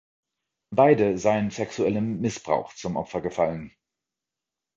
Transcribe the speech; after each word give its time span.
Beide 0.73 1.19
seien 1.19 1.51
sexuellem 1.51 2.21
Missbrauch 2.21 2.73
zum 2.73 2.95
Opfer 2.95 3.21
gefallen. 3.21 3.71